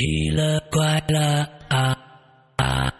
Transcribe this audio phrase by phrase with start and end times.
[0.00, 1.94] 奇了怪了啊
[2.56, 2.94] 啊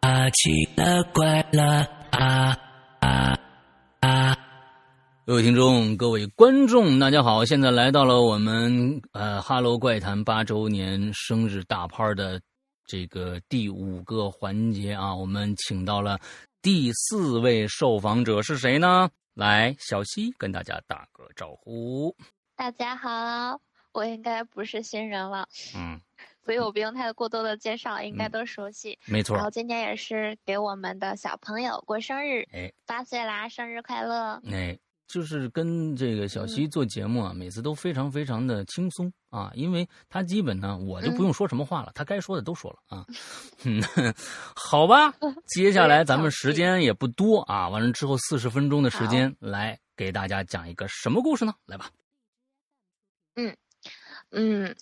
[0.00, 0.28] 啊！
[0.28, 2.54] 奇了怪了啊
[3.00, 3.38] 啊
[4.00, 4.36] 啊！
[5.24, 7.46] 各位听众，各位观众，大家好！
[7.46, 12.38] 现在来到了我们呃《哈喽怪谈》八周年生日大趴的
[12.86, 16.20] 这个第五个环节啊，我们请到了
[16.60, 19.08] 第四位受访者是谁呢？
[19.32, 22.14] 来，小西跟大家打个招呼。
[22.54, 23.58] 大家好，
[23.92, 25.98] 我应该不是新人了，嗯，
[26.44, 28.98] 所以我不用太过多的介绍，应该都熟悉。
[29.06, 29.44] 没错然。
[29.44, 34.40] 后今天也是给我们的小朋友过生日，哎八岁啦，生日快乐！
[34.50, 43.06] 哎，就是跟这个小西做节目啊，每次都非常非常的轻松啊，因为他基本呢，我就不用说什么话了，他该说的都说了啊。
[43.64, 43.82] 嗯，
[44.54, 45.14] 好吧，
[45.48, 51.54] 接下来咱们时间也不多啊，完了之后四十分钟的时间来给大家讲一个什么故事呢？
[51.66, 51.90] 来吧，
[53.36, 53.56] 嗯，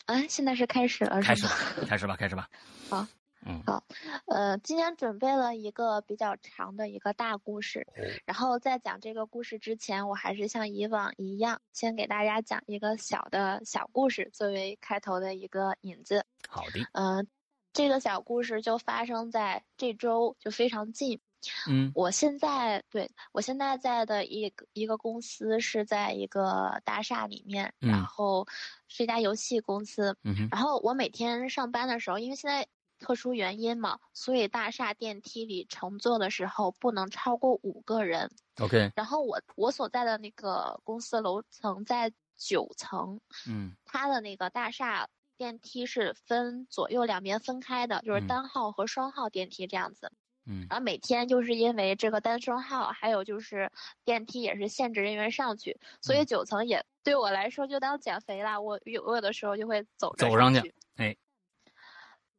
[0.06, 1.47] 啊，现在是开始了，开始
[1.87, 2.48] 开始吧，开始吧。
[2.88, 3.06] 好，
[3.45, 3.84] 嗯，好
[4.27, 16.25] 呃，今天准备了一个比较长的一个大故事，哦然后在讲这个故事之前，我还是像以往一样，先给大家讲一个小的小故事作为开头的一个引子。
[16.48, 17.27] 好的，嗯、
[17.72, 21.20] 这个小故事就发生在这周，就非常近。
[21.69, 28.47] 嗯我现在对我现在在的一个一个公司是在一个大厦里面，嗯然后
[28.89, 30.17] 是一家游戏公司。
[30.23, 32.67] 嗯，然后我每天上班的时候，因为现在
[32.99, 38.31] 特殊原因嘛，所以大厦电梯里乘坐的时候不能超过五个人。
[38.61, 50.12] OK，然后我我所在的那个公司楼层在九层，嗯它的那个大厦电梯是分左右两边分开的，就是嗯单号和双号电梯这样子。
[50.47, 50.67] 嗯。
[50.71, 53.71] 然后每天就是因为这个单双号，还有就是
[54.05, 56.27] 电梯也是限制人员上去，所以嗯。
[56.27, 58.61] 九层也对我来说就当减肥啦。
[58.61, 61.17] 我有我有的时候就会走着走上去去，哎，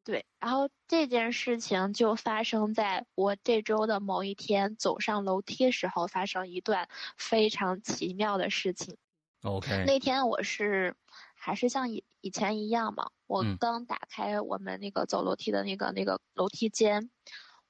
[0.04, 8.98] 对，然后这件事情就发生在我这周的某一天走上楼梯时候发生一段非常奇妙的事情。
[9.44, 10.96] ，OK，那天我是
[11.36, 13.58] 还是像以以前一样嘛，我嗯。
[13.58, 17.10] 刚打开我们那个走楼梯的那个那个楼梯间，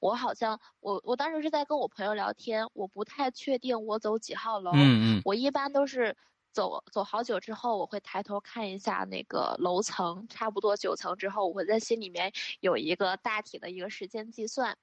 [0.04, 4.76] 我好像我我当时是在跟我朋友聊天，我不太确定我走几号楼，嗯
[5.18, 6.18] 嗯我一般都是
[6.52, 14.78] 走走好久之后，我会抬头看一下那个楼层，差不多九层之后，我会在心里面有一个大体的一个时间计算。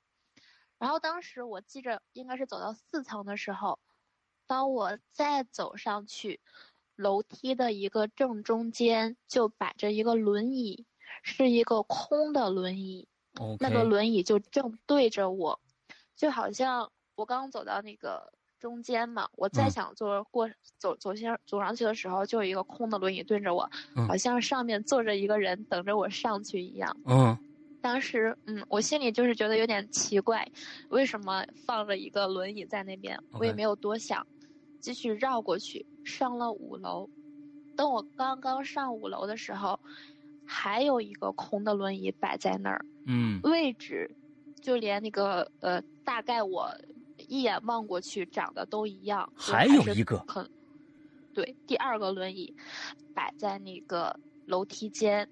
[0.79, 3.79] 然后当时我记着应该是走到四层的时候，
[4.47, 6.41] 当我再走上去，
[6.97, 10.87] 楼梯的一个正中间就摆着一个轮椅，
[11.23, 13.07] 是一个空的轮椅。
[13.59, 15.59] 那个轮椅就正对着我，
[16.17, 26.97] 就好像我刚走到那个中间嘛，我再嗯想坐过走走先走上去的时候，就有一个空的轮椅对着我，嗯好像上面坐着一个人等着我上去一样。
[27.07, 27.39] 嗯
[27.83, 30.47] 当时，嗯，我心里就是觉得有点奇怪，
[30.91, 33.19] 为什么放着一个轮椅在那边？
[33.33, 34.27] 我也没有多想，
[34.81, 37.09] 继续绕过去，上了五楼。
[37.79, 39.81] 等我刚刚上五楼的时候，
[40.53, 42.85] 还有一个空的轮椅摆在那儿。
[43.07, 44.11] 嗯位置，
[44.61, 46.69] 就连那个呃，大概我
[47.29, 50.51] 一眼望过去长得都一样，就还有一个很，
[51.33, 52.53] 对，第二个轮椅
[53.15, 55.29] 摆在那个楼梯间，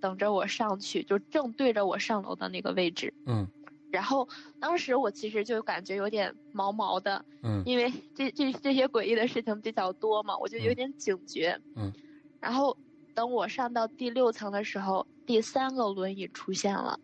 [0.00, 3.12] 等着我上去，就正对着我上楼的那个位置。
[3.26, 3.48] 嗯
[3.90, 4.28] 然后
[4.58, 11.60] 当时我其实就感觉有点毛毛的，嗯因为这这这些诡异的事情比较多嘛，我就有嗯点警觉。
[11.74, 11.92] 嗯。
[12.40, 12.76] 然后
[13.14, 16.98] 等我上到第六层的时候，第三个轮椅出现了，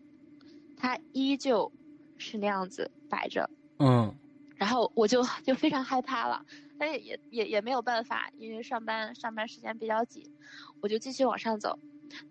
[0.76, 1.71] 它依旧
[2.19, 3.48] 是那样子摆着，
[3.78, 4.15] 嗯
[4.56, 6.44] 然后我就就非常害怕了，
[6.78, 10.22] 但是也也也没有办法，因为上班上班时间比较紧，
[10.82, 11.78] 我就继续往上走。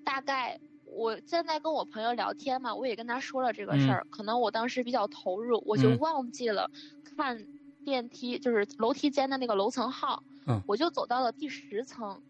[0.04, 6.70] 大概我现在跟我朋友聊天嘛，我也跟他说了这个事儿，可能我当时比较投入，我就嗯忘记了
[7.04, 7.48] 看
[7.84, 12.22] 电梯，就是楼梯间的那个楼层号，嗯我就走到了第十层。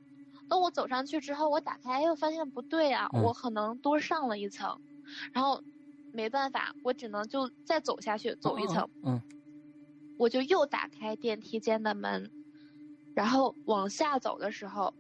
[0.50, 4.80] 等我走上去之后，我打开又发现不对啊，嗯我可能多上了一层，
[5.32, 5.64] 然后
[6.12, 8.90] 没办法，我只能就再走下去，走一层。
[9.04, 9.22] 嗯
[10.18, 12.30] 我就又打开电梯间的门，
[13.14, 14.94] 然后往下走的时候，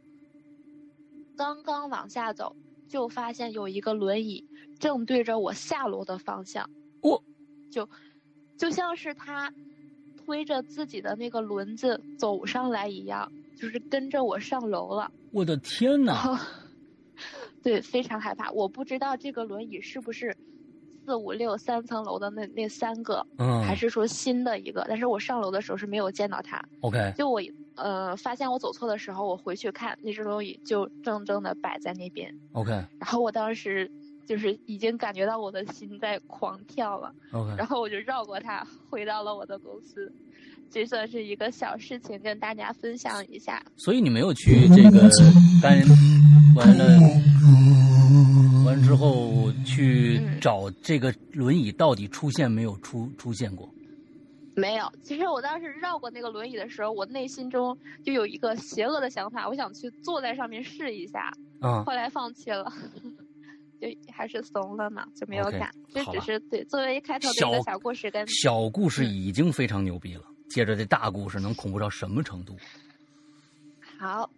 [1.36, 2.56] 刚刚往下走，
[2.88, 4.48] 就发现有一个轮椅
[4.80, 6.70] 正对着我下楼的方向。
[7.02, 7.22] 我
[7.70, 7.90] 就
[8.56, 9.54] 就像是他
[10.16, 15.12] 推着自己的那个轮子走上来一样，就是跟着我上楼了。
[15.32, 16.40] 我的天哪！
[17.62, 18.50] 对，非常害怕。
[18.52, 20.36] 我不知道这个轮椅是不是
[21.06, 24.86] 四五六三层楼的那那三个，嗯，还是说新的一个？
[24.88, 26.64] 但是我上楼的时候是没有见到它。
[26.80, 27.42] OK，就我
[27.76, 33.92] 呃发现我走错的时候，我回去看那只轮椅就正正的摆在那边，OK 然后我当时
[34.26, 40.10] 就是已经感觉到我的心在狂跳了，OK，然后我就绕过它回到了我的公司。
[40.72, 43.64] 这算是一个小事情，跟大家分享一下。
[43.78, 45.10] 所以你没有去这个
[45.62, 45.82] 干
[46.56, 47.00] 完了
[48.66, 53.70] 完之后去嗯找这个轮椅到底出现没有出出现过？
[54.56, 61.32] 没有，其实我当时绕过那个轮椅的时候，我内心中就有一个邪恶的想法，我想去坐在上面试一下，
[61.62, 62.70] 啊、后来放弃了，
[63.80, 65.72] 就还是怂了嘛，就没有敢。
[65.94, 72.58] 这只是对作为开头的一小个小故事跟小故事嗯已经非常牛逼了，接着这大故事能恐怖到什么程度？
[73.98, 74.30] 好。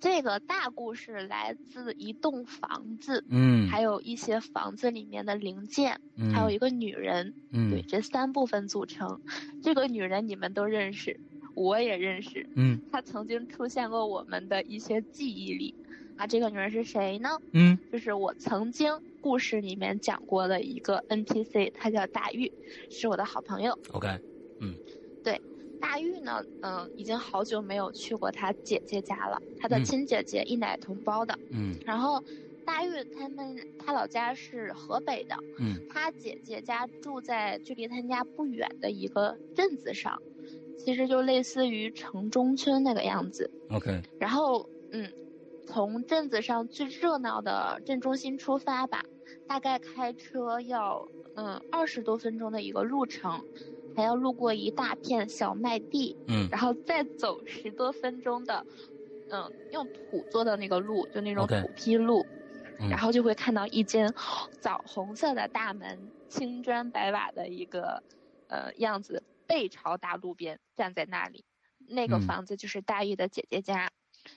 [0.00, 9.22] 这个大故事来自一栋房子，嗯，还有一些房子里面的零件，嗯还有一个女人，嗯对，这三部分组成。
[9.62, 11.18] 这个女人你们都认识，
[11.54, 15.74] 我也认识，嗯她曾经出现过我们的一些记忆里。
[16.18, 17.30] 啊，这个女人是谁呢？
[17.52, 22.52] 嗯就是我曾经故事里面讲过的一个 NPC，她叫大玉，
[22.90, 23.78] 是我的好朋友。
[23.92, 24.20] ，OK，
[25.80, 29.84] 大玉呢，嗯，已经好久没有去过他姐姐家了，他的嗯。
[29.84, 31.38] 亲姐姐一奶同胞的。
[31.50, 31.74] 嗯。
[31.84, 32.22] 然后，
[32.64, 35.76] 大玉他们他老家是河北的，嗯。
[35.90, 40.20] 他姐姐家住在距离他家不远的一个镇子上，
[40.78, 43.50] 其实就类似于城中村那个样子。
[43.70, 45.12] ，OK，然后，嗯，
[45.66, 49.04] 从镇子上最热闹的镇中心出发吧，
[49.46, 53.44] 大概开车要嗯二十多分钟的一个路程，
[53.94, 58.66] 还要路过一大片小麦地，嗯然后再走十多分钟的，
[59.28, 62.26] 嗯，用土做的那个路，就那种土坯路。
[62.78, 64.12] 嗯然后就会看到一间
[64.60, 68.02] 枣红色的大门，青砖白瓦的一个
[68.48, 71.44] 呃样子，背朝大路边站在那里。
[71.86, 73.92] 那个嗯房子就是大玉的姐姐家。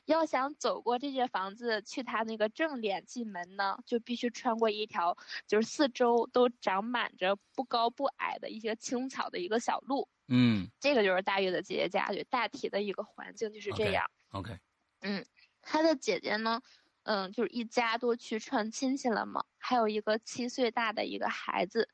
[0.05, 5.17] 要想走过这间房子去他那个正脸进门呢，就必须穿过一条
[5.47, 10.07] 就是四周都长满着不高不矮的一些青草的一个小路。
[10.27, 14.09] 嗯这个就是大玉的姐姐家，就大体的一个环境就是这样。
[14.31, 14.57] OK。
[15.01, 15.25] 嗯
[15.61, 16.61] 他的姐姐呢，
[17.03, 21.89] 嗯，就是一家都去串亲戚了嘛，还有一个七岁大的一个孩子，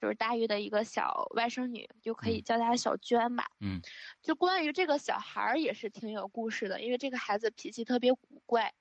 [0.00, 3.46] 就是大玉的一个小外甥女，就可以嗯叫她小娟吧。
[3.60, 3.80] 嗯，
[4.22, 8.72] 就关于这个小孩儿也是挺有故事的，因为这个孩子脾气特别古怪。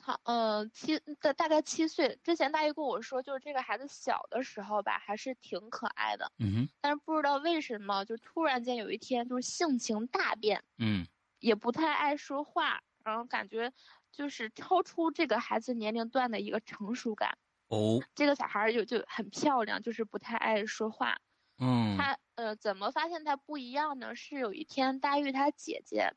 [0.00, 11.04] 他呃七大大概七岁之前，大玉跟我说，就是这个孩子小的时候吧，还是挺可爱的，嗯哼，但是不知道为什么，就突然间有一天就是性情大变，嗯
[11.40, 13.72] 也不太爱说话，然后感觉
[14.12, 17.36] 就是超出这个孩子年龄段的一个成熟感。
[17.70, 21.18] 哦，这个小孩儿就就很漂亮，就是不太爱说话。
[21.60, 24.14] 嗯他呃，怎么发现他不一样呢？
[24.16, 26.14] 是有一天大玉他姐姐，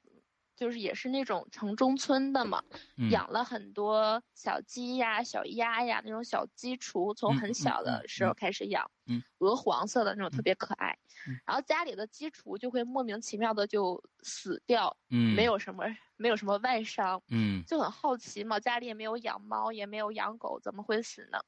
[0.62, 2.62] 就是也是那种城中村的嘛，
[2.98, 3.12] 嗯。
[3.12, 9.24] 养了很多小鸡呀、小鸭呀那种小鸡雏，从很小嗯的时候开始养，嗯。
[9.40, 10.96] 鹅黄色的那种特别可爱。
[11.26, 11.42] 嗯。
[11.48, 15.84] 然后家里的鸡雏就会莫名其妙的就死掉，嗯，没，有什么
[16.16, 17.66] 没有什么外伤，嗯。
[17.66, 21.40] 就很好奇嘛，家里也没有养猫，也没有养狗，怎么会死呢？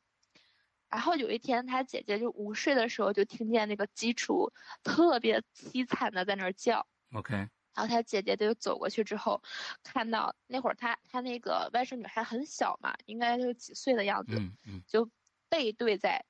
[0.89, 4.51] 然后有一天，他姐姐就午睡的时候，就听见那个鸡雏
[4.83, 6.85] 特别凄惨的在那儿叫。
[7.11, 9.41] ，OK，然后他姐姐就走过去之后，
[9.83, 14.83] 看到那会儿他他那个外甥女还很小嘛，应该就几岁的样子，嗯嗯。
[14.87, 15.09] 就
[15.49, 16.23] 背对在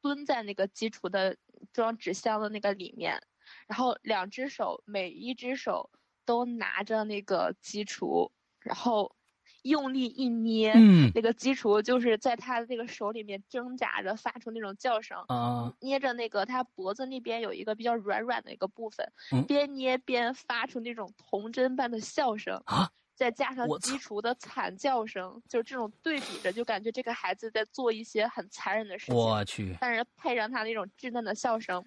[0.00, 1.36] 蹲在那个基础的
[1.72, 3.22] 装纸箱的那个里面，
[3.66, 5.90] 然后两只手每一只手
[6.24, 9.14] 都拿着那个基础，然后
[9.62, 15.18] 用力一捏，嗯那个鸡雏就是在他的这个手里面挣扎着，发出那种叫声。
[15.28, 31.84] 啊，捏着那个他脖子那边有一个比较软软的一个部分，嗯边捏边发出那种童真般的笑声啊，再加上鸡雏的惨叫声，就是这种对比着，就感觉这个孩子在做一些很残忍的事情，我去，但是配上他那种稚嫩的笑声，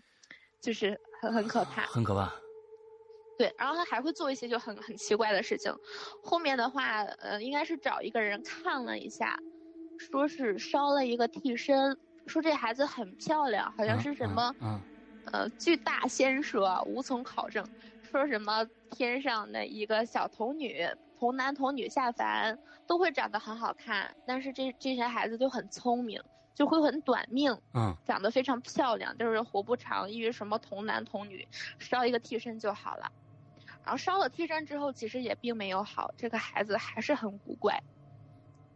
[0.62, 1.82] 就是很很可怕。
[1.88, 2.32] 很可怕，
[3.38, 5.74] 对，然后他还会做一些就很很奇怪的事情。
[6.22, 9.38] 后面的话，呃，应该是找一个人看了一下，
[9.98, 11.98] 说是烧了一个替身，
[12.28, 14.82] 说这孩子很漂亮，好像是什么、嗯
[15.32, 17.66] 呃巨大仙蛇，无从考证。
[18.02, 20.86] 说什么天上的一个小童女，
[21.18, 26.22] 童男童女下凡都会长得很好看，但是这这些孩子就很聪明，
[26.54, 27.58] 就会很短命。
[27.74, 31.48] 嗯长得非常漂亮，就是活不长，因为什么童男童女，
[31.80, 33.10] 烧一个替身就好了。
[33.84, 37.82] 然后烧了替身之后，其实也并没有好，这个孩子还是很古怪。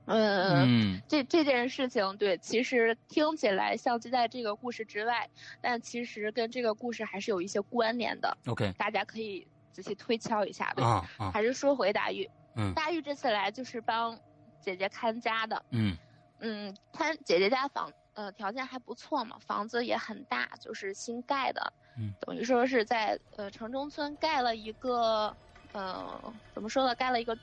[0.10, 8.38] 嗯，这这件事情对，其实听起来像就在这个故事之外，但其实跟这个故事还是有一些关联的。
[8.46, 10.74] OK，大家可以仔细推敲一下。
[10.78, 12.30] 啊啊，还是说回大玉。
[12.56, 14.18] 嗯，大玉这次来就是帮
[14.62, 15.66] 姐姐看家的。
[15.72, 15.98] 嗯
[16.40, 21.62] 嗯，看姐姐家房，呃，条件还不错嘛，房子也很大，就是新盖的。
[22.00, 25.38] 嗯，等于说是在呃城中村盖了一个，
[25.72, 27.38] 呃，怎么说呢，盖了一个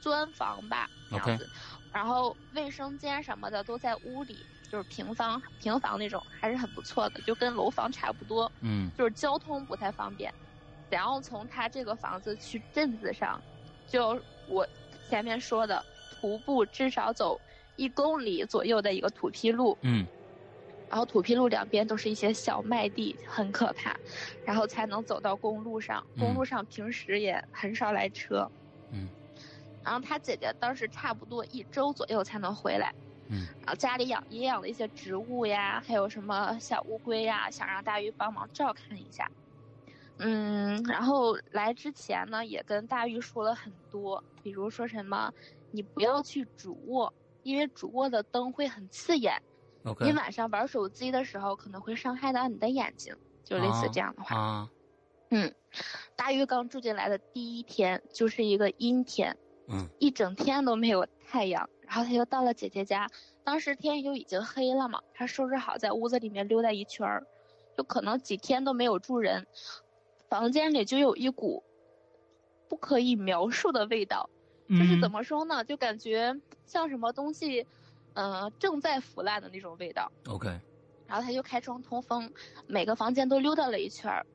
[0.00, 1.48] 砖房吧，这样子。
[1.92, 8.52] 然后卫生间什么的都在屋里，就是平房平房那种，还是很不错的，就跟楼房差不多。
[8.60, 10.34] 嗯，就是交通不太方便，
[10.88, 13.40] 然后从他这个房子去镇子上，
[13.86, 14.66] 就我
[15.08, 17.40] 前面说的，徒步至少走
[17.78, 19.78] 一公里左右的一个土坯路。
[19.80, 20.06] 嗯，
[20.90, 23.96] 然后土坯路两边都是一些小麦地，很可怕，
[24.44, 26.06] 然后才能走到公路上。
[26.18, 28.46] 公路上平时也很少来车。
[28.90, 29.08] 嗯。
[29.84, 32.92] 然后他姐姐当时差不多一周左右才能回来，
[33.28, 39.30] 嗯，然后家里养也养了一些植物呀，还有什么小乌龟呀，想让大玉帮忙照看一下，
[40.18, 45.32] 嗯，然后来之前呢，也跟大玉说了很多，比如说什么，
[45.70, 47.10] 你不要去主卧，
[47.42, 49.42] 因为主卧的灯会很刺眼
[49.84, 53.14] ，OK，你晚上玩手机的时候可能会伤害到你的眼睛，
[53.44, 54.70] 就类似这样的话，啊，
[55.30, 55.54] 嗯，
[56.16, 59.36] 大玉刚住进来的第一天就是一个阴天。
[59.70, 63.06] 嗯，一整天都没有太阳，然后他就到了姐姐家，
[63.44, 67.26] 当时天就已经黑了嘛，他收拾好在屋子里面溜达一圈儿，
[67.76, 69.46] 就可能几天都没有住人，
[70.30, 71.62] 房间里就有一股
[72.66, 74.30] 不可以描述的味道，
[74.68, 76.34] 就是怎么说呢，就感觉
[76.66, 77.66] 像什么东西，
[78.14, 80.10] 嗯，正在腐烂的那种味道。
[80.26, 80.48] OK，
[81.06, 82.30] 然后他就开窗通风，
[82.66, 84.26] 每个房间都溜达了一圈儿，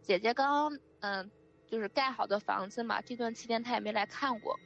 [0.00, 1.30] 姐姐刚嗯
[1.66, 4.58] 就是盖好的房子嘛，这段期间他也没来看过。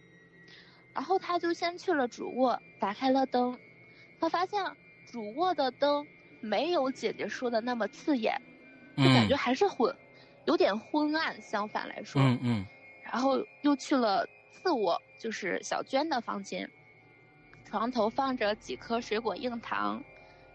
[0.95, 3.59] 然后他就先去了主卧，打开了灯，
[4.19, 4.65] 他发现
[5.11, 6.07] 主卧的灯
[6.41, 8.41] 没有姐姐说的那么刺眼，
[8.97, 9.95] 就感觉还是昏，
[10.47, 11.39] 有点昏暗。
[11.43, 12.67] 相反来说，嗯嗯。
[13.03, 14.27] 然后又去了
[14.67, 16.69] 次卧，就是小娟的房间，
[17.65, 20.03] 床头放着几颗水果硬糖，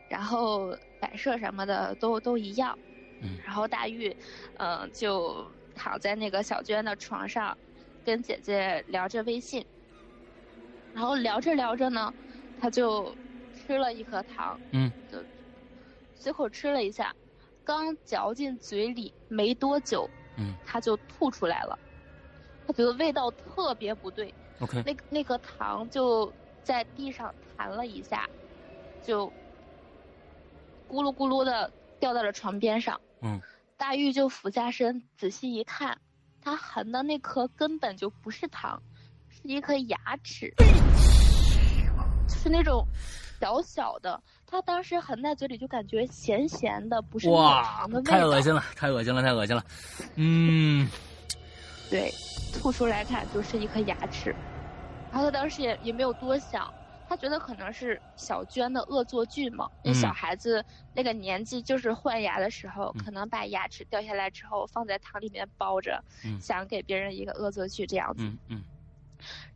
[0.10, 2.78] 然后摆设什么的都都一样。
[3.22, 3.38] 嗯。
[3.46, 4.14] 然后大玉，
[4.58, 7.58] 嗯，就躺在那个小娟的床上，
[8.04, 9.66] 跟姐姐聊着微信。
[10.94, 12.14] 然后聊着聊着呢，
[12.60, 13.16] 他就
[13.56, 15.24] 吃了一颗糖，嗯，就
[16.16, 17.16] 随口吃了一下，
[17.64, 21.80] 刚嚼进嘴里没多久，嗯，他就吐出来了，
[22.72, 26.32] 他觉得味道特别不对，OK，那那个糖就
[26.64, 28.30] 在地上弹了一下，
[29.04, 29.28] 就
[30.90, 33.42] 咕噜咕噜的掉在了床边上，嗯，
[33.76, 35.98] 大玉就俯下身仔细一看，
[36.42, 38.82] 他含的那颗根本就不是糖。
[39.30, 40.54] 是一颗牙齿，
[42.28, 42.86] 是那种
[43.40, 44.22] 小小的。
[44.46, 49.64] 他当时含在嘴里就感觉咸咸的，不是哇，的太恶心了，太恶心了，太恶心了。
[50.16, 50.88] 嗯，
[51.92, 52.12] 对，
[52.54, 54.34] 吐出来看就是一颗牙齿。
[55.12, 56.74] 然后他当时也也没有多想，
[57.06, 59.70] 他觉得可能是小娟的恶作剧嘛。
[59.84, 66.02] 因为小孩子那个年纪就是换牙的时候，可能把牙齿掉下来之后放在糖里面包着，
[66.40, 68.24] 想给别人一个恶作剧这样子。
[68.24, 68.64] 嗯嗯。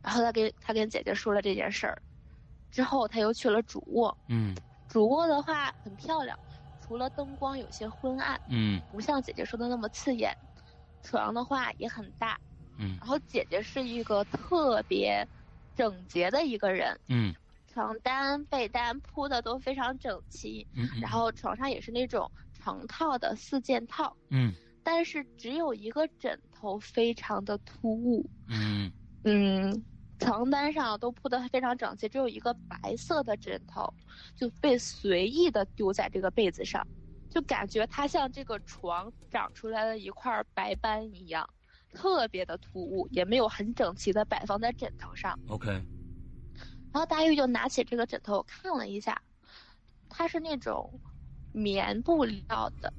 [0.02, 1.96] 然后他跟他跟姐姐说了这件事儿，
[2.70, 4.16] 之后他又去了主卧。
[4.28, 4.54] 嗯，
[4.88, 6.38] 主卧的话很漂亮，
[6.82, 10.36] 除了灯光有些昏暗，嗯，不像姐姐说的那么刺眼。
[11.06, 12.36] 床的话也很大，
[12.78, 15.26] 嗯，然后姐姐是一个特别
[15.76, 17.32] 整洁的一个人，嗯，
[17.72, 28.90] 床单被单铺的都非常整齐，嗯，然后床上也是那种成套的四件套，嗯，但是只有一个枕头非常的突兀，嗯。
[29.28, 29.82] 嗯，
[30.20, 33.92] 床单上都铺的非常整齐，只有一个白色的枕头，
[34.36, 36.86] 就被随意的丢在这个被子上，
[37.28, 41.48] 就感觉它像这个床长出来的一块白斑一样，
[41.92, 45.38] 特别的突兀，也没有很整齐的摆放在枕头上。
[45.48, 45.70] OK。
[46.92, 49.20] 然后大玉就拿起这个枕头看了一下，
[50.08, 50.98] 它是那种
[51.52, 52.92] 棉布料的。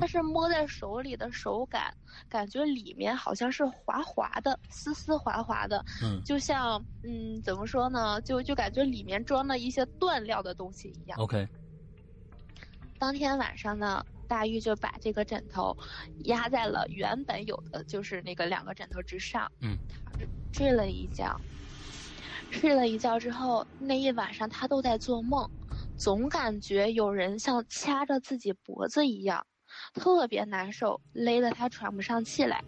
[0.00, 1.96] 但是摸在手里的手感，
[2.28, 8.20] 感觉里面好像是滑滑的，丝丝滑滑的，嗯，就像嗯，怎么说呢？
[8.22, 11.16] 就就感觉里面装了一些缎料的东西一样。
[11.20, 11.46] OK。
[13.00, 15.74] 当天晚上呢，大玉就把这个枕头
[16.24, 19.74] 压在了原本有的就是那个两个枕头之上，嗯，
[20.52, 21.34] 睡了一觉。
[22.50, 25.48] 睡了一觉之后，那一晚上他都在做梦，
[25.96, 29.46] 总感觉有人像掐着自己脖子一样。
[29.94, 32.62] 特别难受，勒得他喘不上气来，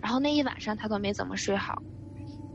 [0.00, 1.82] 然后那一晚上他都没怎么睡好。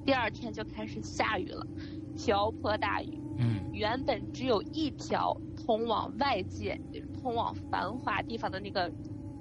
[0.05, 1.67] 第二天就开始下雨了，
[2.15, 3.19] 瓢泼大雨。
[3.37, 6.79] 嗯原本只有一条通往外界、
[7.13, 8.91] 通往繁华地方的那个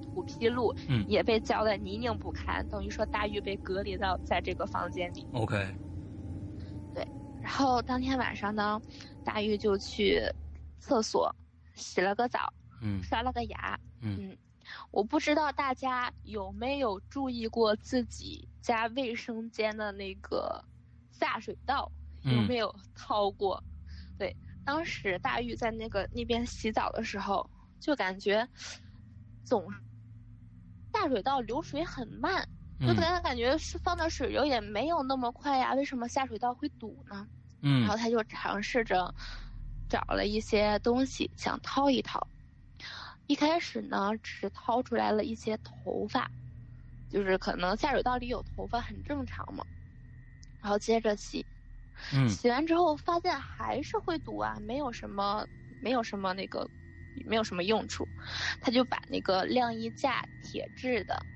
[0.01, 5.27] 土坯路，嗯也被浇得泥泞不堪，等于说大玉被隔离到在这个房间里。
[5.33, 5.75] ，OK，
[6.93, 7.07] 对
[7.41, 8.81] 然后当天晚上呢，
[9.23, 10.23] 大玉就去
[10.79, 11.35] 厕所
[11.75, 13.79] 洗了个澡，嗯刷了个牙。
[14.03, 14.37] 嗯
[14.91, 20.63] 我不知道大家有没有注意过自己家卫生间的那个
[21.11, 21.91] 下水道
[22.23, 23.65] 有嗯没有掏过？
[24.19, 27.49] 对，当时大玉在那个那边洗澡的时候，
[27.81, 28.49] 就感觉
[29.45, 29.73] 总
[30.93, 32.47] 下水道流水很慢，
[32.81, 37.27] 就嗯给他感觉是放的水流也没有那么快呀，为什么下水道会堵呢？
[37.61, 39.15] 然后嗯他就尝试着
[39.89, 42.27] 找了一些东西想掏一掏。
[43.27, 46.31] 一开始呢，只是掏出来了一些头发，
[47.09, 49.65] 就是可能下水道里有头发很正常嘛。
[50.61, 51.47] 然后接着洗，
[52.13, 55.47] 嗯洗完之后发现还是会堵啊，没有什么，
[55.79, 56.71] 没有什么那个，
[57.27, 58.09] 没有什么用处。
[58.61, 61.27] 他就把那个晾衣架铁制的，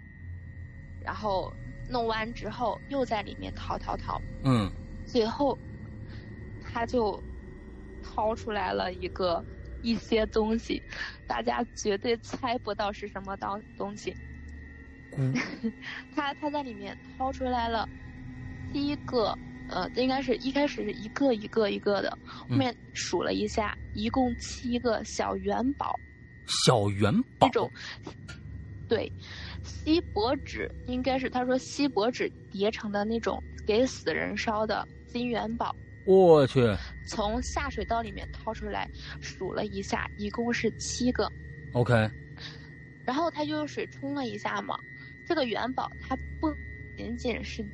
[1.00, 1.56] 然后
[1.86, 5.60] 弄完之后又在里面掏掏掏，嗯最后，
[6.60, 7.24] 他就
[8.00, 9.46] 掏出来了一个
[9.80, 10.84] 一些东西，
[11.26, 14.16] 大家绝对猜不到是什么东东西。
[15.16, 15.32] 嗯
[16.10, 17.88] 他他在里面掏出来了
[18.70, 25.98] 第一个，呃，应该是一开始是一个一个一个的，后嗯面数了一下，一共七个小元宝，
[26.46, 27.70] 小元宝这种，
[28.88, 29.10] 对，
[29.62, 35.74] 锡箔纸应该是他说锡箔纸叠成的那种给死人烧的金元宝。
[36.06, 36.60] 我去
[37.08, 38.86] 从下水道里面掏出来，
[39.22, 41.26] 数了一下，一共是七个。
[41.72, 41.94] ，OK，
[43.06, 44.78] 然后他就用水冲了一下嘛，
[45.26, 46.54] 这个元宝它不
[46.94, 47.64] 仅仅是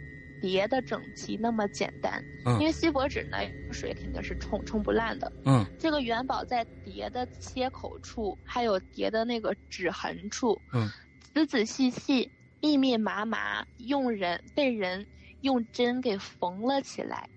[0.41, 2.59] 叠的整齐那么简单，嗯。
[2.61, 3.39] 因为锡箔纸呢
[3.73, 5.31] 水肯定是冲冲不烂的。
[5.45, 5.65] 嗯。
[5.79, 10.89] 这个元宝在叠的切口处，还有叠的那个指痕处，嗯，
[11.35, 12.31] 仔仔细细、
[12.61, 15.07] 密密麻麻，用人被人
[15.43, 17.29] 用针给缝了起来。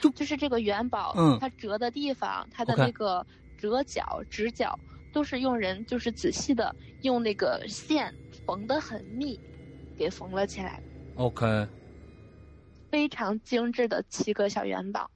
[0.00, 1.38] 就就是这个元宝，嗯。
[1.40, 4.78] 它折的地方，它的那个折角、直角，
[5.12, 8.14] 都是用人就是仔细的用那个线
[8.46, 9.38] 缝得很密，
[9.96, 10.80] 给缝了起来
[11.16, 11.66] ，，OK，
[12.90, 15.10] 非常精致的七个小元宝。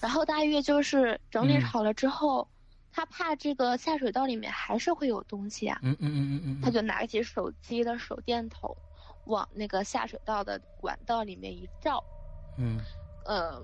[0.00, 2.46] 然后大约就是整理嗯好了之后，
[2.92, 8.76] 他怕这个下水道里面还是会有东西啊，嗯嗯嗯嗯嗯，他就拿起手机的手电筒，
[9.24, 12.02] 往那个下水道的管道里面一照，
[12.58, 12.78] 嗯
[13.24, 13.60] 呃，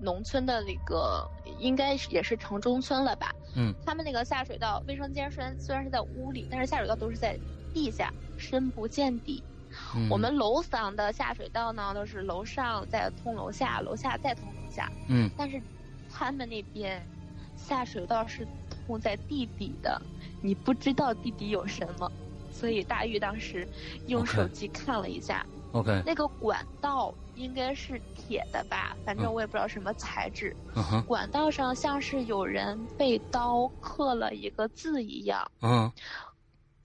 [0.00, 1.28] 农村的那个
[1.60, 3.32] 应该也是城中村了吧？
[3.54, 7.38] 嗯，他们那个下水道卫生间虽然虽然是在屋里，但是下水道都是在
[7.72, 9.44] 地下，深不见底。
[9.94, 15.30] 嗯，我们楼房的下水道呢，都是楼上再通楼下，楼下再通楼下，嗯。
[15.36, 15.60] 但是
[16.12, 17.04] 他们那边
[17.56, 18.46] 下水道是
[18.86, 20.00] 通在地底的，
[20.42, 22.10] 你不知道地底有什么。
[22.52, 23.66] 所以大玉当时
[24.06, 25.44] 用手机看了一下。
[25.72, 29.34] OK，那个管道应该是铁的吧，反正嗯。
[29.34, 30.56] 我也不知道什么材质。
[30.76, 31.02] 嗯哼。
[31.02, 35.50] 管道上像是有人被刀刻了一个字一样。
[35.62, 35.90] 嗯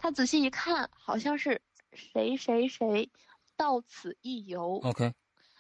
[0.02, 1.62] 他仔细一看，好像是
[2.00, 3.12] 谁谁谁
[3.58, 5.14] 到此一游，，OK，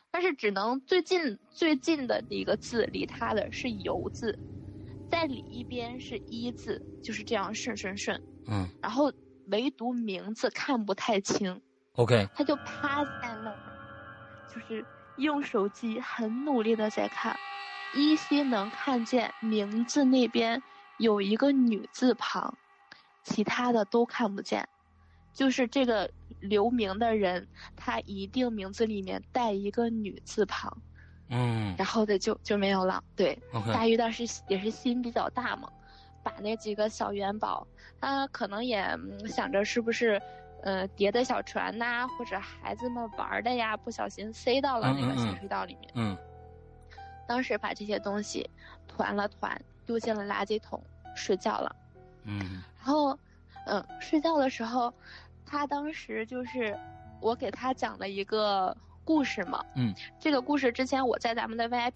[0.10, 4.40] 但是只能最近最近的一个字离他的是游字，
[5.10, 9.12] 再里一边是一字，就是这样顺顺顺，嗯然后
[9.46, 11.62] 唯独名字看不太清。
[11.94, 13.60] ，OK，他就趴在那儿，
[14.54, 14.86] 就是
[15.18, 17.36] 用手机很努力的在看，
[17.96, 20.62] 依稀能看见名字那边
[20.98, 22.58] 有一个女字旁，
[23.24, 24.68] 其他的都看不见。
[25.34, 30.72] 就是这个留名的人，他一定名字里面带一个女字旁，
[31.30, 33.04] 嗯然后的就就没有了。
[33.16, 33.38] 对
[33.74, 35.70] 大鱼当时也是心比较大嘛，
[36.24, 37.66] 把那几个小元宝，
[38.00, 40.22] 他可能也嗯想着是不是，
[40.64, 45.92] 呃，叠的小船呐、或者孩子们玩的呀，不小心塞到了那个嗯嗯嗯下水道里面。
[45.96, 46.18] 嗯
[47.28, 48.50] 当时把这些东西
[48.88, 50.84] 团了团，丢进了垃圾桶，
[51.16, 51.76] 睡觉了。
[52.24, 53.18] 嗯然后，
[53.68, 54.92] 嗯，睡觉的时候，
[55.50, 56.78] 他当时就是
[57.20, 59.66] 我给他讲了一个故事嘛。
[59.76, 61.94] 嗯，这个故事之前我在咱们的 VIP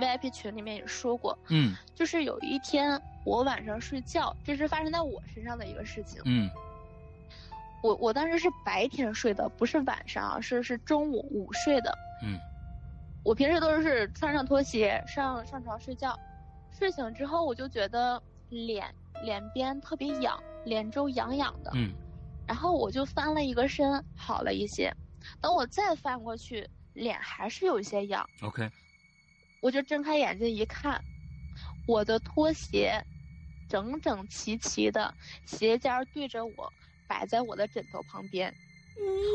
[0.00, 1.38] VIP 群里面也说过。
[1.48, 6.22] 嗯就是有一天我晚上睡觉，这是发生在我身上的一个事情。
[6.24, 6.50] 嗯
[7.82, 11.96] 我我当时是白天睡的，不是晚上啊，是是中午午睡的。
[12.22, 12.38] 嗯
[13.22, 16.18] 我平时都是穿上拖鞋上上床睡觉，
[16.70, 18.86] 睡醒之后我就觉得脸
[19.22, 21.70] 脸边特别痒，脸周痒痒的。
[21.74, 21.92] 嗯
[22.46, 24.94] 然后我就翻了一个身，好了一些。
[25.40, 28.28] 等我再翻过去，脸还是有一些痒。
[28.42, 28.70] ，OK，
[29.60, 31.02] 我就睁开眼睛一看，
[31.86, 33.02] 我的拖鞋
[33.68, 35.14] 整整齐齐的，
[35.46, 36.72] 鞋尖儿对着我，
[37.08, 38.54] 摆在我的枕头旁边。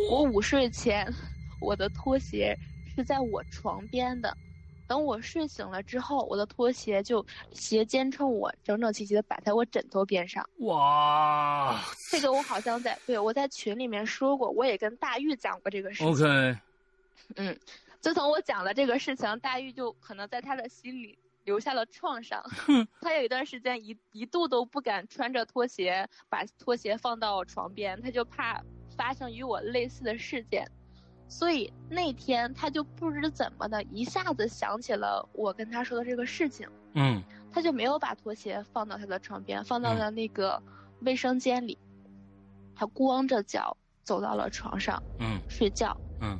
[0.10, 1.12] 我午睡前，
[1.60, 2.58] 我的拖鞋
[2.95, 4.38] 是在我床边的。
[4.89, 7.23] 等我睡醒了之后，我的拖鞋就
[7.54, 10.43] 斜肩冲我，整整齐齐的摆在我枕头边上。
[10.62, 16.08] 哇，这个我好像在对我在群里面说过，我也跟大玉讲过这个事情。
[16.08, 16.58] OK，
[17.38, 17.56] 嗯，
[17.99, 22.43] 自从我讲了这个事情，大玉就可能在他的心里留下了创伤。
[22.99, 28.60] 他有一段时间一一度都不敢穿着拖鞋把拖鞋放到床边，他就怕
[28.97, 30.67] 发生与我类似的事件。
[31.30, 40.62] 所以那天他就不知怎么的，一下子想起了我跟他说的这个事情，嗯他就没有把拖鞋放到他的床边，放到了那个
[41.02, 41.78] 卫生间里。
[42.76, 45.96] 他光着脚走到了床上嗯睡觉。
[46.22, 46.39] 嗯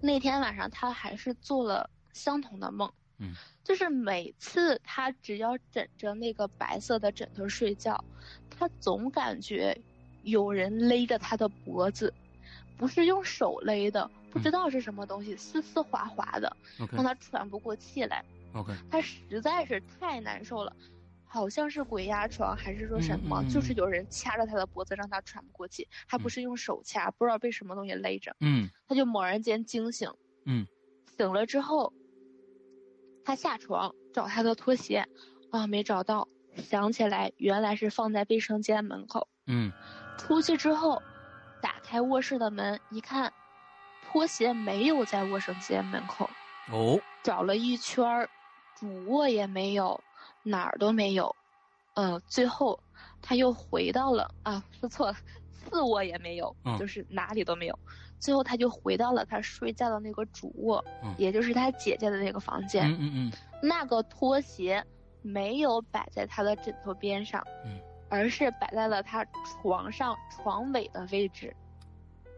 [0.00, 3.32] 那天晚上他还是做了相同的梦，嗯，
[3.64, 8.04] 就是每次他只要枕着那个白色的枕头睡觉，
[8.50, 9.76] 他总感觉
[10.22, 12.12] 有人勒着他的脖子，
[12.76, 16.54] 不是用手勒的，不知道是什么东西，丝丝滑滑的
[16.92, 18.24] 让他喘不过气来。
[18.54, 20.74] OK，他实在是太难受了，
[21.24, 23.48] 好像是鬼压床还是说什么，嗯嗯。
[23.48, 26.30] 嗯就是有人掐着他的脖子让他喘不过气，还不嗯。
[26.30, 28.34] 是用手掐，不知道被什么东西勒着。
[28.40, 28.68] 嗯。
[28.86, 30.10] 他就猛然间惊醒，
[30.44, 30.66] 嗯。
[31.16, 31.92] 醒了之后，
[33.24, 35.06] 他下床找他的拖鞋，
[35.50, 39.28] 啊，没找到，想起来原来是放在卫生间门口。
[39.46, 39.72] 嗯。
[40.18, 41.04] 出去之后，打
[41.86, 43.32] 开卧室的门一看，
[44.02, 46.28] 拖鞋没有在卫生间门口，
[46.72, 48.28] 哦，找了一圈儿，
[48.74, 49.98] 主卧也没有，
[50.42, 51.34] 哪儿都没有。
[51.94, 52.78] 呃，最后
[53.22, 55.16] 他又回到了啊，说错了，
[55.52, 57.78] 次卧也没有，嗯就是哪里都没有。
[58.18, 62.84] 最后他就回到了他睡觉的那个主卧，嗯也就是他姐姐的那个房间。
[62.90, 64.84] 嗯嗯嗯那个拖鞋
[65.22, 71.54] 没有摆在他的枕头边上，嗯而是摆在了他床上床尾的位置。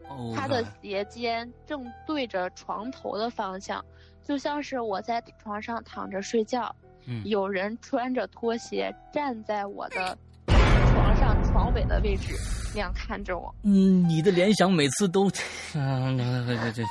[0.09, 3.85] 哦，他的鞋尖正对着床头的方向，
[4.25, 6.75] 就像是我在床上躺着睡觉，
[7.07, 10.17] 嗯有人穿着拖鞋站在我的
[10.47, 12.35] 床上床尾的位置，
[12.75, 13.55] 那样看着我。
[13.63, 16.15] 嗯，你的联想每次都，啊，
[16.47, 16.83] 这这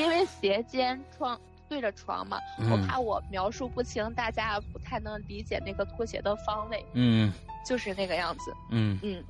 [0.00, 7.32] 因为鞋尖床对着床嘛，嗯我怕我描述不清，大家不太能理解那个拖鞋的方位，嗯
[7.64, 8.52] 就是那个样子。
[8.70, 9.22] 嗯嗯，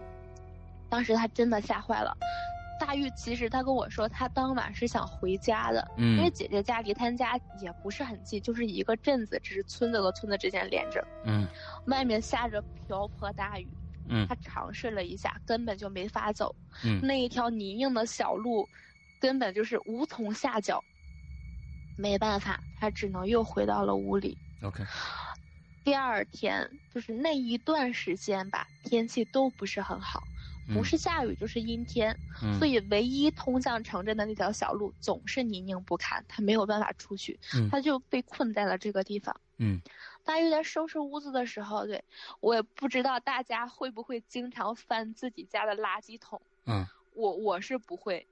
[0.88, 2.16] 当时他真的吓坏了。
[2.85, 11.07] 大玉其实他跟我说，他当晚是想回家的，因为嗯姐姐家离他家也不是很近，就是一个镇子，只是村子和村子之间连着。
[11.25, 11.47] 嗯
[11.87, 13.73] 外面下着瓢泼大雨，
[14.09, 16.53] 嗯他尝试了一下，根本就没法走。
[16.85, 18.68] 嗯那一条泥泞的小路，
[19.21, 20.85] 根本就是无从下脚。
[21.97, 24.37] 没办法，他只能又回到了屋里。
[24.62, 24.83] ，OK，
[25.85, 30.25] 第二天就是那一段时间吧，天气都不是很好，
[30.70, 30.85] 不嗯。
[30.85, 32.59] 是下雨就是阴天，嗯。
[32.59, 37.68] 所以唯一通向城镇的那条小路总是泥泞不堪，他没有办法出去，嗯。
[37.70, 39.40] 他就被困在了这个地方。
[39.59, 39.81] 嗯。
[40.25, 42.05] 大约在收拾屋子的时候，对
[42.40, 46.87] 我也不知道大家会不会经常翻自己家的垃圾桶，嗯。
[47.12, 48.27] 我我是不会，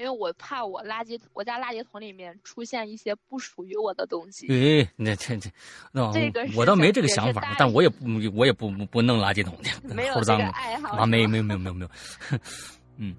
[0.00, 4.46] 因为我怕我垃圾我家垃圾桶里面出现一些不属于我的东西。
[4.48, 5.50] 诶，那这这，
[5.92, 11.90] 那这个我倒没这个想法但我也不我也不不不弄垃圾桶去， 没有这个爱好啊，没没有没有没有没有，
[12.96, 13.14] 嗯，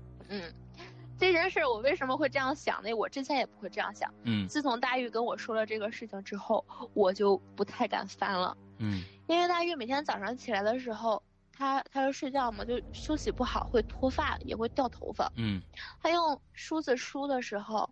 [1.19, 2.91] 这件事儿我为什么会这样想呢？
[2.91, 4.11] 我之前也不会这样想。
[4.23, 6.65] 嗯自从大玉跟我说了这个事情之后，
[6.95, 11.21] 我就不太敢翻了，嗯因为大玉每天早上起来的时候，
[11.61, 15.31] 他他就睡觉嘛，就休息不好会脱发，也会掉头发。
[15.35, 15.61] 嗯
[16.01, 17.87] 他用梳子梳的时候，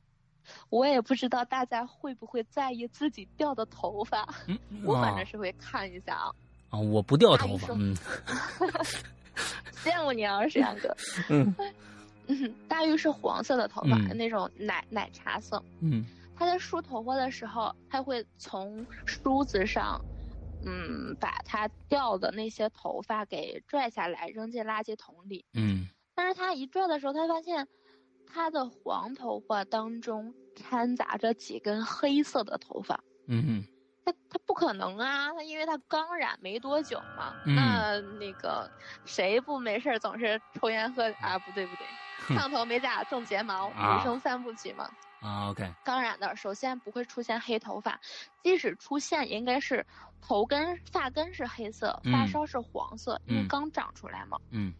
[0.69, 6.31] 我也不知道大家会不会在意自己掉的头发，嗯，我反啊正是会看一下啊。
[6.71, 7.95] 啊，我不掉头发，阿姨说嗯
[9.83, 10.95] 羡慕你啊，沈阳哥。
[11.29, 11.55] 嗯
[12.27, 15.63] 嗯，大玉是黄色的头发，嗯那种奶奶茶色。
[15.81, 16.03] 嗯
[16.35, 19.99] 他在梳头发的时候，他会从梳子上，
[20.65, 25.45] 嗯，把他掉的那些头发给拽下来，扔进垃圾桶里。
[25.53, 27.67] 嗯但是他一拽的时候，他发现
[28.25, 33.01] 他的黄头发当中掺杂着几根黑色的头发。
[33.27, 33.63] 嗯
[34.05, 37.33] 他他不可能啊，他因为他刚染没多久嘛。
[37.45, 38.69] 嗯那那个
[39.05, 41.39] 谁不没事儿总是抽烟喝啊？
[41.39, 44.89] 不对不对，烫头美甲种睫毛，啊女生三部曲嘛。
[45.21, 47.99] 啊，OK，当然的，首先不会出现黑头发，
[48.41, 49.85] 即使出现，应该是
[50.21, 54.37] 头根、发根是黑色，发嗯梢是黄色，因为嗯刚长出来嘛。
[54.51, 54.73] 嗯。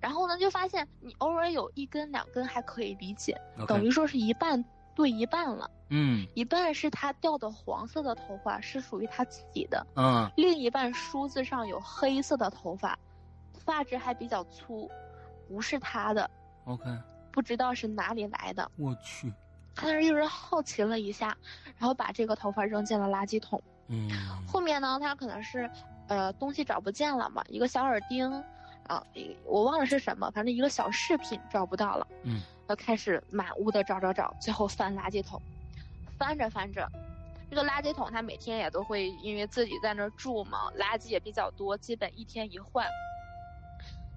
[0.00, 3.34] 然后呢，就发现你偶尔有一根两根还可以理解
[3.66, 4.62] 等于说是一半
[4.94, 6.26] 对一半了，嗯。
[6.34, 10.30] 一半是他掉的黄色的头发是属于他自己的，嗯。
[10.36, 12.98] 另一半梳子上有黑色的头发，
[13.64, 14.90] 发质还比较粗，
[15.48, 16.30] 不是他的
[16.64, 16.84] ，，OK，
[17.32, 18.70] 不知道是哪里来的。
[18.76, 19.32] 我去，
[19.76, 21.36] 他当时就是好奇了一下，
[21.78, 23.62] 然后把这个头发扔进了垃圾桶。
[23.88, 24.10] 嗯
[24.48, 25.70] 后面呢，他可能是，
[26.08, 28.32] 呃，东西找不见了嘛，一个小耳钉，
[28.88, 29.04] 啊，
[29.44, 35.40] 我忘了是什么，反正一个小饰品找不到了，嗯，他开始满屋的找找找，最后翻垃圾桶，
[36.18, 36.90] 翻着翻着，
[37.48, 42.86] 这个垃圾桶他每天也都会，因为自己在那儿住嘛，垃圾也比较多，基本一天一换。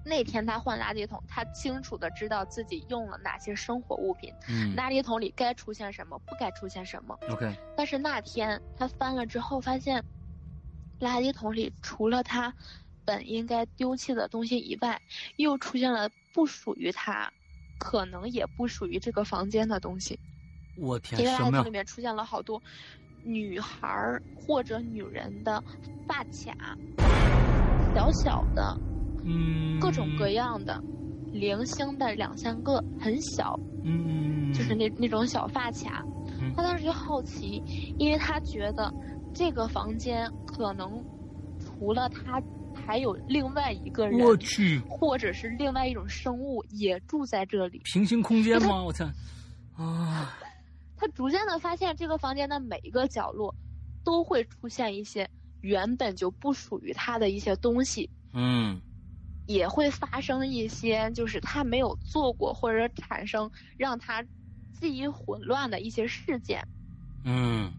[0.04, 7.18] 那天他换垃圾桶，他清楚的知道自己用了哪些生活物品，嗯垃圾桶里该出现什么，不该出现什么。
[7.30, 10.04] ，OK，但是那天他翻了之后，发现
[11.00, 12.54] 垃圾桶里除了他
[13.06, 15.02] 本应该丢弃的东西以外，
[15.36, 17.32] 又出现了不属于他，
[17.78, 20.20] 可能也不属于这个房间的东西。
[20.76, 21.70] 我天这，个什么呀垃圾桶里？
[21.72, 22.62] 面出现了好多
[23.24, 25.62] 女孩儿或者女人的
[26.08, 26.78] 发卡，
[27.94, 28.78] 小小的，
[29.30, 30.84] 嗯，各种各，样的，
[31.32, 36.04] 零星的两三个，很小，嗯，就是那那种小发卡。
[36.42, 36.52] 嗯。
[36.56, 37.62] 他当时就好奇，
[37.98, 38.92] 因为他觉得
[39.34, 41.04] 这个房间可能
[41.60, 42.42] 除了他，
[42.74, 47.82] 还有另外一个人，我去，或者是另外一种生物也住在这里。
[47.84, 48.84] 平行空间吗？
[48.84, 49.06] 我操，
[49.76, 50.38] 啊，
[50.98, 53.54] 他逐渐的发现，这个房间的每一个角落
[54.04, 55.30] 都会出现一些
[55.62, 58.80] 原本就不属于他的一些东西，嗯
[59.50, 64.24] 也会发生一些就是他没有做过或者产生让他
[64.80, 66.68] 记忆混乱的一些事件。
[67.24, 67.74] 嗯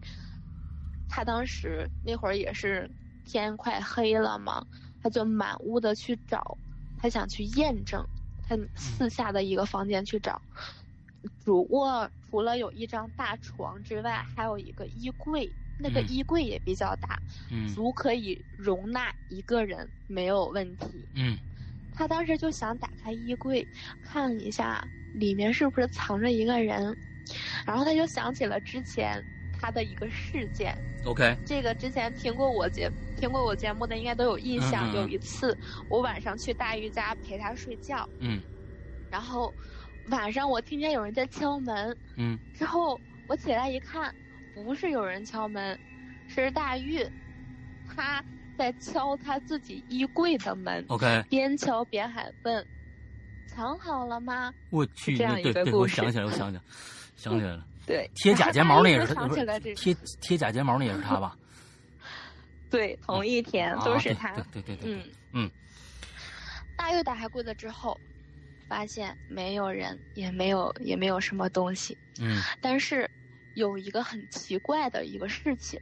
[1.07, 2.91] 他当时那会儿也是
[3.23, 4.65] 天快黑了嘛，
[5.01, 6.57] 他就满屋的去找，
[6.97, 8.05] 他想去验证，
[8.43, 10.41] 他四下的一个房间去找。
[11.45, 17.17] 主卧除了有一张大床之外，还有一个衣柜，那个嗯衣柜也比较大，
[17.49, 21.07] 嗯足可以容纳一个人，没有问题。
[21.13, 21.37] 嗯
[21.93, 23.67] 他当时就想打开衣柜
[24.01, 26.97] 看一下里面是不是藏着一个人，
[27.65, 29.23] 然后他就想起了之前
[29.59, 30.75] 他的一个事件。
[31.05, 34.87] ，OK，这个之前听过我节听过我节目的应该都有印象。
[34.87, 35.57] 嗯嗯嗯有一次
[35.89, 38.41] 我晚上去大玉家陪他睡觉，嗯
[39.09, 39.53] 然后
[40.07, 44.13] 晚上我听见有人在敲门，嗯之后我起来一看，
[44.53, 45.77] 不是有人敲门，
[46.27, 47.05] 是大玉，
[47.85, 48.23] 他
[48.61, 50.85] 在敲他自己衣柜的门。
[50.87, 52.63] ，OK，边敲边喊问
[53.49, 56.63] ：“藏好了吗我去，这样一个故事我想起来，我想起来，
[57.15, 61.35] 想起来了，？”对，贴假睫毛那也是 不是起来这个，贴贴假睫毛那也是他吧？
[62.69, 64.29] 对，同一天啊都是他。
[64.53, 65.01] 对对对对对，嗯
[65.33, 65.51] 嗯
[66.77, 67.99] 大玉打开柜子之后，
[68.69, 73.09] 发现没有人，也没有也没有什么东西，嗯但是
[73.55, 75.81] 有一个很奇怪的一个事情。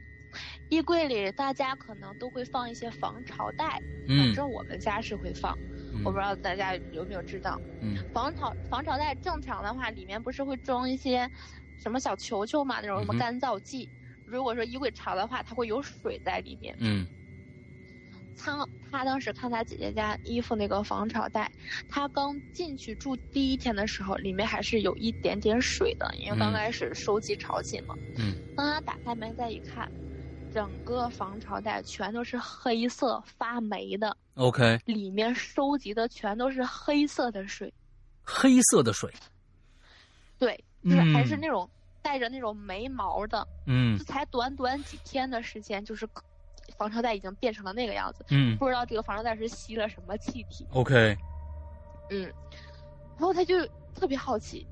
[0.70, 5.56] 衣柜里大家可能都会放一些防潮袋，反嗯正我们家是会放，
[5.92, 7.60] 嗯，我不知道大家有没有知道。
[7.82, 11.28] 嗯防潮防潮袋正常的话，里面不是会装一些
[11.76, 13.88] 什么小球球嘛，那种什么干燥剂。
[14.24, 16.74] 如果说衣柜潮的话，它会有水在里面。
[16.78, 17.06] 嗯
[18.42, 21.50] 他他当时看他姐姐家衣服那个防潮袋，
[21.90, 27.94] 他刚进去住第一天的时候，里面还是有一点点水的，因为刚嗯开始收集潮气嘛。
[28.16, 29.90] 嗯当他打开门再一看，
[30.52, 37.72] 整个防潮袋全都是黑色发霉的，，OK，里面收集的全都是黑色的水。
[38.22, 39.12] 黑色的水，
[40.38, 41.68] 对，就是还是嗯那种
[42.00, 43.98] 带着那种霉毛的，嗯。
[43.98, 46.08] 这才短短几天的时间，就是
[46.76, 48.24] 防潮袋已经变成了那个样子。
[48.30, 48.56] 嗯。
[48.56, 50.64] 不知道这个防潮袋是吸了什么气体。
[50.72, 51.16] ，OK，
[52.10, 52.22] 嗯，
[53.16, 54.64] 然后他就特别好奇，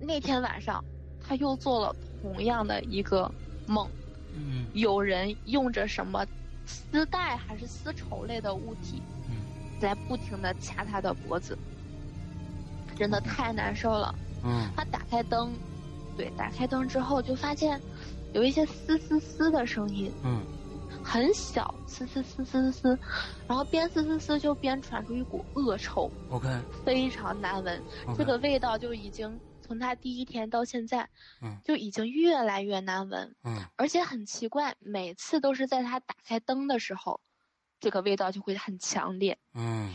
[0.00, 0.84] 那天晚上
[1.20, 3.32] 他又做了同样的一个
[3.66, 3.88] 梦，
[4.34, 4.66] 嗯。
[4.74, 6.26] 有人用着什么
[6.66, 9.36] 丝带还是丝绸类的物体，嗯。
[9.80, 11.56] 在不停的掐他的脖子，
[12.96, 14.14] 真的太难受了。
[14.44, 14.68] 嗯。
[14.76, 15.52] 他打开灯，
[16.16, 17.80] 对，打开灯之后就发现
[18.32, 20.40] 有一些嘶嘶嘶的声音，嗯。
[21.04, 22.98] 很小，嘶嘶嘶嘶嘶，
[23.46, 26.48] 然后边嘶嘶嘶就边传出一股恶臭，，OK，
[26.84, 27.80] 非常难闻。
[28.16, 31.10] 这个味道就已经从他第一天到现在，
[31.42, 31.60] 嗯。
[31.62, 33.62] 就已经越来越难闻，嗯。
[33.76, 37.20] 而且很奇怪，每次都是在他打开灯的时候，
[37.78, 39.38] 这个味道就会很强烈。
[39.52, 39.94] 嗯。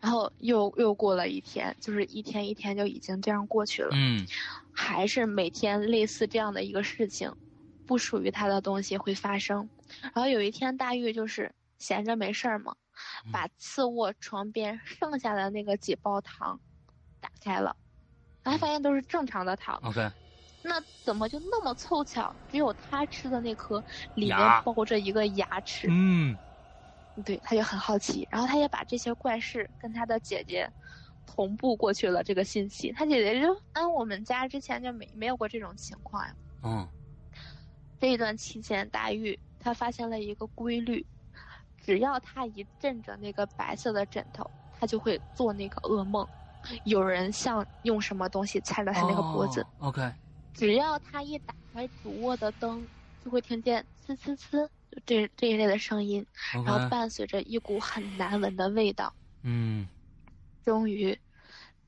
[0.00, 4.24] 然后又又过了一天，就是一天一天就已经这样过去了，嗯。
[4.72, 7.34] 还是每天类似这样的一个事情，
[7.84, 9.68] 不属于他的东西会发生。
[10.00, 12.76] 然后有一天，大玉就是闲着没事儿嘛，
[13.26, 13.32] 嗯。
[13.32, 16.60] 把次卧床边剩下的那个几包糖
[17.20, 17.74] 打开了，
[18.48, 20.10] 然后发现都是正常的糖，，OK，
[20.62, 23.84] 那怎么就那么凑巧，只有他吃的那颗
[24.14, 25.86] 里面牙包着一个牙齿？
[25.90, 26.38] 嗯
[27.26, 30.70] 对，他就很好奇，然后他也把这些怪事跟他的姐姐
[31.26, 32.90] 同步过去了这个信息。
[32.92, 36.34] 他姐姐就，嗯，我们家之前就没没有过这种情况呀。
[36.62, 36.88] 嗯
[38.00, 41.06] 这一段期间，大玉他发现了一个规律，
[41.76, 46.26] 只要他一枕着那个白色的枕头，他就会做那个噩梦，
[46.84, 49.60] 有人像用什么东西掐着他那个脖子。
[49.78, 50.14] 哦 OK，
[50.52, 52.88] 只要他一打开主卧的灯，
[53.20, 59.14] 就会听见呲呲呲就这这一类的声音，然后伴随着一股很难闻的味道。
[59.42, 59.88] 嗯
[60.64, 61.18] 终于，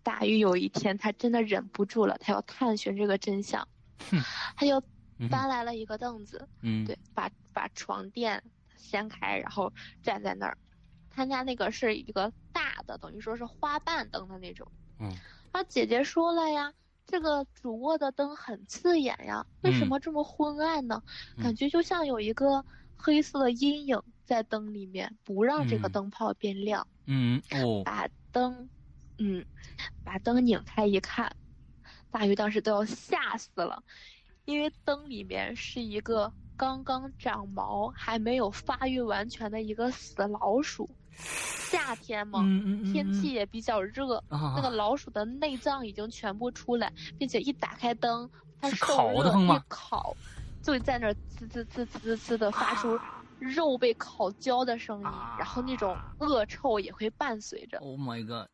[0.03, 3.67] 大玉有一天，他真的忍不住了，他要探寻这个真相，
[4.57, 4.83] 他就
[5.19, 8.43] 嗯搬来了一个凳子，嗯对，把把床垫
[8.77, 10.57] 掀开，然后站在那儿。
[11.21, 14.67] 他家那个是一个大的，等于说是花瓣灯的那种。
[14.99, 15.15] 嗯，
[15.53, 16.73] 他姐姐说了呀，
[17.07, 21.03] 这个主卧的灯很刺眼呀，为什嗯么这么昏暗呢？
[21.37, 22.65] 嗯感觉就像有一个
[22.97, 26.87] 黑色的阴影在灯里面，不让这个嗯灯泡变亮。
[27.05, 28.71] 嗯哦把灯，
[29.19, 29.45] 嗯，
[30.03, 31.37] 把灯拧开一看，
[32.11, 33.83] 大鱼当时都要吓死了，
[34.47, 40.89] 因为灯里面是一个刚刚长毛还没有发育完全的一个死老鼠。
[41.17, 48.29] 夏天嘛，嗯嗯嗯天气也比较热，啊那个老鼠的内脏已经全部出来，并且一打开灯，
[48.61, 49.57] 它是受热烤的吗？
[49.57, 50.17] 一烤，
[50.63, 52.99] 就在那儿滋滋滋滋滋的发出
[53.39, 55.05] 肉被烤焦的声音，
[55.39, 57.79] 然后那种恶臭也会伴随着。
[57.79, 58.49] ，Oh my god，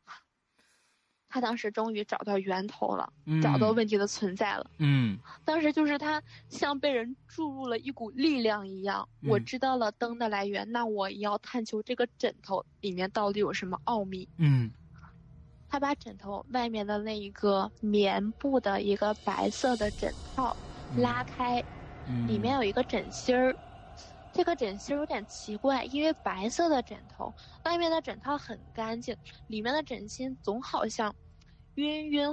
[1.37, 4.71] 他当时终于找到源头了，嗯找到问题的存在了。
[4.79, 14.27] 嗯当时就是他像被人注入了一股力量一样，嗯我知道了灯的来源，那我也要探求这个枕头里面到底有什么奥秘。
[14.39, 14.71] 嗯
[15.69, 20.57] 他把枕头外面的那一个棉布的一个白色的枕套
[20.95, 21.63] 嗯拉开，
[22.09, 23.55] 嗯，里面有一个枕芯儿。
[24.33, 27.33] 这个枕芯儿有点奇怪，因为白色的枕头
[27.65, 31.15] 外面的枕套很干净，里面的枕芯总好像
[31.77, 32.29] 晕晕，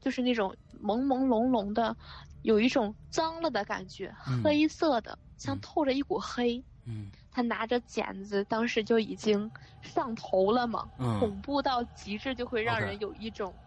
[0.00, 1.96] 就是那种朦朦胧胧的，
[2.42, 6.64] 有一种脏了的感觉，嗯黑色的，像嗯透着一股黑。
[6.86, 13.58] 嗯他拿着剪子，当时就已经上头了嘛，嗯恐怖到极致，就会让人有一种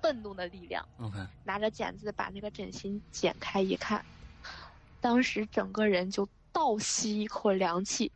[0.00, 0.88] 愤怒的力量。
[0.96, 4.04] OK，拿着剪子把那个枕芯剪开一看，
[4.98, 8.10] 当时整个人就倒吸一口凉气。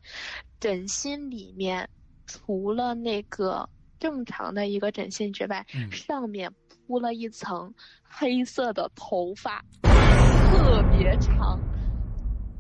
[0.59, 1.89] 枕芯里面
[2.27, 6.53] 除了那个正常的一个枕芯之外，嗯上面
[6.87, 11.59] 铺了一层黑色的头发，特别长。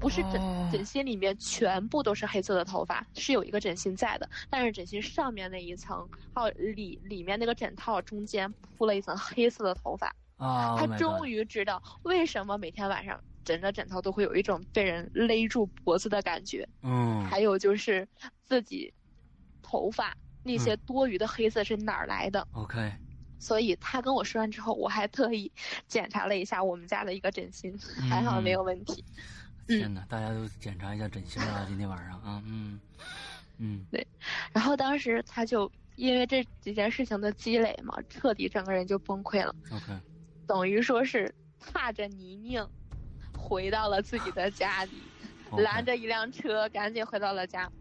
[0.00, 10.14] 不是枕哦枕芯里面全部都是黑色的头发，是有一个枕芯在的，但是枕芯上面那一层，还有里里面那个枕套中间铺了一层黑色的头发。
[10.36, 18.06] 啊，他 Oh 终于知道为什么每天晚上枕着枕头都会有一种被人勒住脖子的感觉，嗯还有就是
[18.44, 18.94] 自己
[19.62, 20.16] 头发
[20.48, 22.48] 那些多余的黑色是哪儿来的。
[22.52, 22.90] OK，
[23.38, 25.52] 所以他跟我说完之后，我还特意
[25.86, 29.04] 检查了一下我们家的一个枕芯，还好没有问题。
[29.66, 32.80] 天哪，大家都检查一下枕芯啊，今天晚上啊，嗯
[33.58, 34.06] 嗯对
[34.52, 39.98] 然后当时他就因为这几件事情的积累嘛，彻底整个人就崩溃了，，OK，
[40.48, 42.66] 等于说是踏着泥泞
[43.36, 44.92] 回到了自己的家里。
[45.56, 47.72] 拦着一辆车，赶紧回到了家。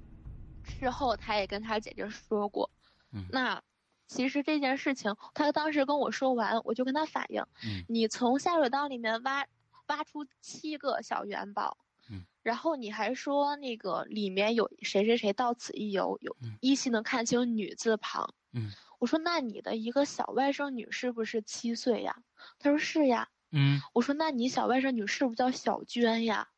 [0.67, 2.69] 事后他也跟他姐姐说过，
[3.11, 3.61] 嗯那
[4.07, 9.45] 其实这件事情，他当时跟我说完，我就跟他反映，嗯你从下水道里面挖
[9.87, 11.77] 挖出七个小元宝，
[12.09, 18.33] 嗯然后你还说那个里面有谁谁谁到此一游，有嗯依稀能看清女字旁。
[18.53, 22.15] 嗯我说那你的一个小外甥女是不是七岁呀？
[22.59, 23.27] 他说是呀。
[23.51, 26.49] 嗯我说那你小外甥女是不是叫小娟呀？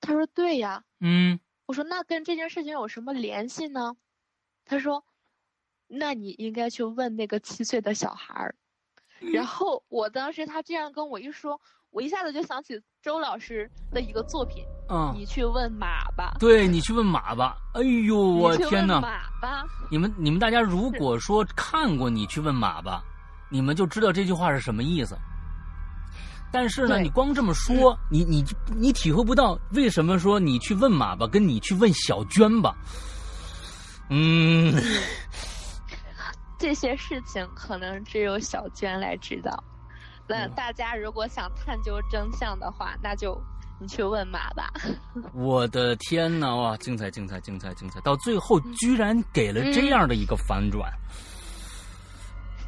[0.00, 0.84] 他说对呀。
[1.00, 3.94] 嗯我说那跟这件事情有什么联系呢？
[4.64, 5.04] 他说，
[5.86, 8.54] 那你应该去问那个七岁的小孩儿。
[9.20, 16.38] 然后我当时他这样跟我一说，我一下子就想起周老师的一个作品，嗯，你去问马吧。
[16.40, 17.58] 对你去问马吧。
[17.74, 18.98] 哎呦，我天哪！
[18.98, 19.66] 马吧。
[19.90, 23.04] 你们你们大家如果说看过你去问马吧，
[23.50, 25.14] 你们就知道这句话是什么意思。
[26.50, 28.44] 但是呢，你光这么说，你你
[28.74, 32.74] 你体会不到为什么说你去问马吧，跟你去问小娟吧，
[34.10, 34.74] 嗯，
[36.58, 39.62] 这些事情可能只有小娟来知道。
[40.26, 40.52] 那嗯。
[40.56, 43.40] 大家如果想探究真相的话，那就
[43.80, 44.72] 你去问马吧。
[45.32, 48.00] 我的天呐，哇，精彩精彩精彩精彩！
[48.00, 50.92] 到最后居然给了这样的一个反转，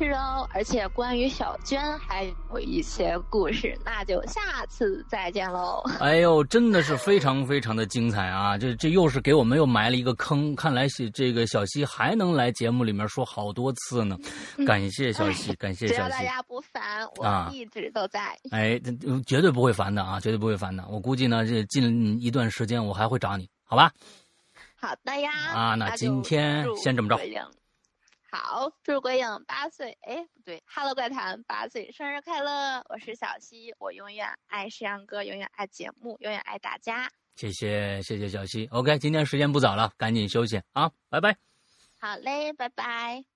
[0.02, 5.82] 是哦，而且关于小娟还有一些故事，那就下次再见喽。
[6.00, 8.56] 哎呦，真的是非常非常的精彩啊！
[8.56, 14.16] 这这又是给我们又埋了一个坑，看来是这个小溪还能来节目里面说好多次呢。
[14.66, 15.96] 感谢小溪，感谢小溪。
[15.96, 18.34] 只要大家不烦，我一直都在。
[18.52, 18.80] 哎，
[19.26, 20.82] 绝对不会烦的啊，绝对不会烦的。
[20.88, 23.92] 我估计呢，这近一段时间我还会找你，好吧？
[24.76, 25.30] 好的呀。
[25.54, 27.20] 啊，那今天先这么着。
[28.32, 32.80] 好，祝鬼影八岁，哎，不对，Hello 怪谈八岁生日快乐！
[32.88, 37.10] 我是小溪，我永远爱石阳哥，永远爱节目，永远爱大家。
[37.34, 38.66] 谢谢，谢谢小溪。
[38.70, 41.36] OK，今天时间不早了，赶紧休息啊，拜拜。
[41.98, 43.30] 好嘞，拜拜。